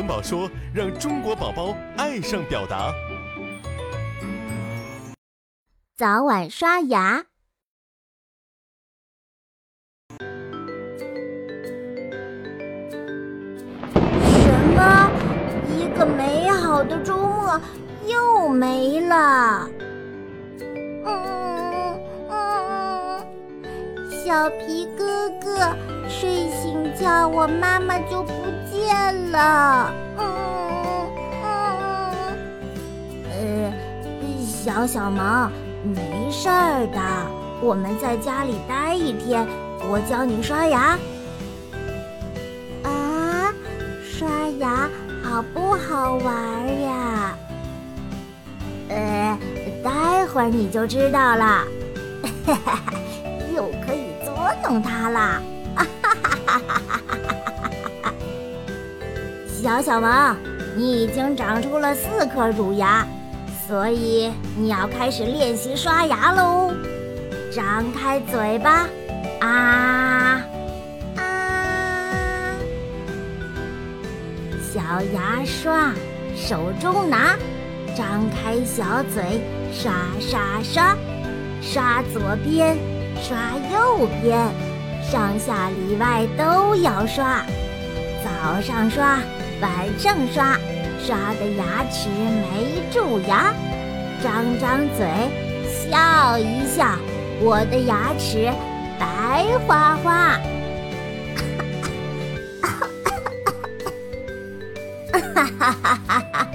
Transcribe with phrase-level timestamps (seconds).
[0.00, 2.90] 萌宝说，让中国宝宝爱上表达。
[5.94, 7.26] 早晚刷牙。
[14.24, 15.10] 什么？
[15.68, 17.60] 一个美好的周末
[18.06, 19.68] 又没了。
[21.04, 23.22] 嗯嗯，
[24.24, 25.76] 小皮哥哥
[26.08, 28.32] 睡醒觉，我妈妈就不
[28.80, 29.92] 见了。
[30.18, 30.24] 嗯
[31.44, 31.44] 嗯，
[33.30, 33.72] 呃，
[34.46, 35.50] 小小萌，
[35.84, 37.00] 没事儿的，
[37.60, 39.46] 我们在家里待一天，
[39.88, 40.98] 我教你刷牙。
[42.82, 43.52] 啊，
[44.02, 44.88] 刷牙
[45.22, 47.36] 好不好玩呀？
[48.88, 49.38] 呃，
[49.84, 51.64] 待会儿你就知道了。
[52.46, 52.80] 哈哈，
[53.54, 54.32] 又可以捉
[54.64, 55.42] 弄它了！
[55.76, 56.99] 哈哈哈哈哈哈！
[59.62, 60.34] 小小萌，
[60.74, 63.06] 你已经长出了四颗乳牙，
[63.68, 66.72] 所以你要开始练习刷牙喽。
[67.52, 68.86] 张开嘴巴，
[69.40, 70.40] 啊
[71.16, 72.54] 啊！
[74.72, 74.80] 小
[75.12, 75.92] 牙刷，
[76.34, 77.36] 手中拿。
[77.94, 79.42] 张开小嘴，
[79.74, 80.96] 刷刷刷，
[81.60, 82.78] 刷左边，
[83.20, 83.36] 刷
[83.70, 84.38] 右边，
[85.02, 87.44] 上下里外都要刷。
[88.24, 89.18] 早上刷，
[89.60, 90.58] 晚上刷，
[91.04, 93.54] 刷的牙齿没蛀牙。
[94.22, 95.06] 张张嘴，
[95.68, 96.96] 笑一笑，
[97.40, 98.50] 我的牙齿
[98.98, 100.38] 白花花。
[105.12, 105.20] 哈
[105.58, 106.46] 哈哈哈哈！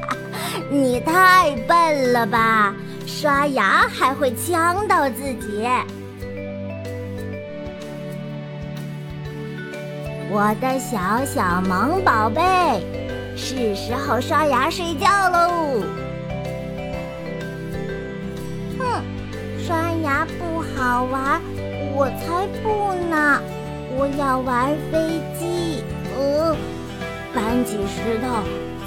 [0.69, 2.73] 你太笨了吧！
[3.05, 5.67] 刷牙还会呛到自己。
[10.37, 12.41] 我的小小萌宝贝，
[13.37, 15.81] 是时候刷牙睡觉喽。
[18.77, 19.01] 哼，
[19.65, 21.41] 刷牙不好玩，
[21.93, 23.41] 我才不呢！
[23.97, 25.81] 我要玩飞机，
[26.17, 26.53] 呃，
[27.33, 28.27] 搬起石头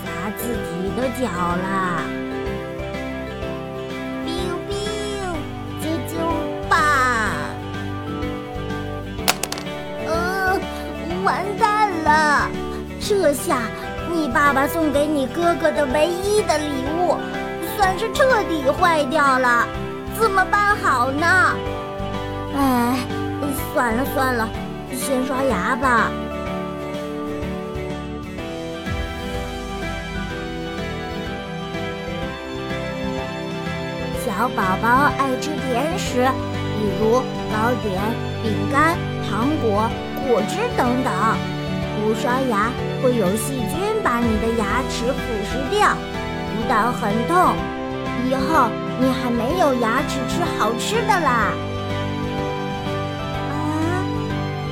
[0.04, 0.30] 砸。
[0.36, 2.02] 自己的脚啦
[11.28, 12.48] 完蛋了！
[12.98, 13.58] 这下
[14.10, 16.64] 你爸爸送给你哥哥的唯一的礼
[16.96, 17.18] 物，
[17.76, 19.66] 算是彻底坏掉了，
[20.18, 21.26] 怎么办好呢？
[22.56, 22.96] 哎，
[23.74, 24.48] 算了算了，
[24.90, 26.10] 先刷牙吧。
[34.24, 36.26] 小宝宝爱吃甜食，
[36.78, 37.20] 比如
[37.52, 38.00] 糕点、
[38.42, 38.96] 饼干、
[39.28, 39.90] 糖果、
[40.28, 41.12] 果汁等等。
[42.00, 42.70] 不刷牙
[43.02, 45.18] 会有细菌把你的牙齿腐
[45.50, 45.96] 蚀掉，
[46.54, 47.56] 不但很痛，
[48.28, 48.68] 以后
[49.00, 51.52] 你还没有牙齿吃好吃的啦。
[53.50, 54.06] 啊，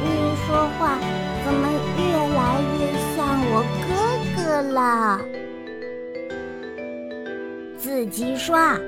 [0.04, 0.06] 你
[0.46, 0.96] 说话
[1.44, 1.68] 怎么
[1.98, 2.40] 越来
[2.78, 2.78] 越
[3.16, 3.16] 像
[3.50, 3.88] 我哥
[4.36, 5.20] 哥了？
[7.76, 8.78] 自己刷。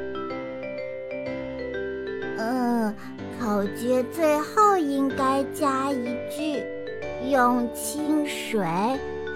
[3.69, 6.65] 口诀最后应该加一句：
[7.31, 8.65] 用清水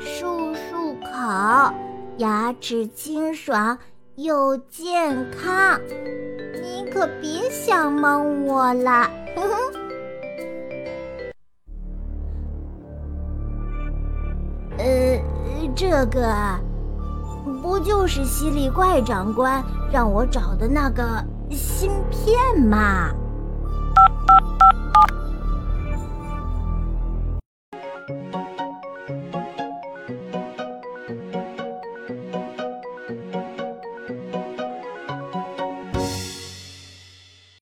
[0.01, 1.75] 漱漱口，
[2.17, 3.77] 牙齿清爽
[4.17, 5.79] 又健康。
[6.63, 9.11] 你可别想蒙我了，
[14.79, 15.21] 呃，
[15.77, 16.35] 这个
[17.63, 19.63] 不就是犀利怪长官
[19.93, 23.11] 让我找的那个芯片吗